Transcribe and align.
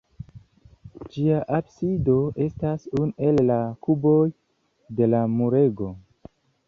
Ĝia 1.17 1.41
absido 1.57 2.15
estas 2.45 2.87
unu 3.01 3.27
el 3.29 3.43
la 3.51 3.59
kuboj 3.87 4.19
de 5.01 5.11
la 5.13 5.21
murego. 5.35 5.93